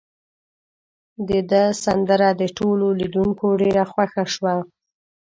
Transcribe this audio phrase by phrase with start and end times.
[1.27, 4.55] د ده سندره د ټولو لیدونکو ډیره خوښه شوه.